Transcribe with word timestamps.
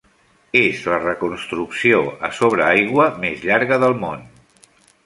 És 0.61 0.79
la 0.93 0.97
reconstrucció 1.03 2.01
a 2.29 2.33
sobre 2.41 2.67
aigua 2.71 3.09
més 3.27 3.47
llarga 3.51 3.81
del 3.87 3.97
món. 4.07 4.27